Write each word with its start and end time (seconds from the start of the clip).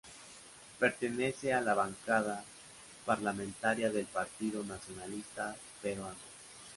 Pertenece 0.79 1.53
a 1.53 1.61
la 1.61 1.75
bancada 1.75 2.43
parlamentaria 3.05 3.91
del 3.91 4.07
Partido 4.07 4.63
Nacionalista 4.63 5.55
Peruano. 5.79 6.15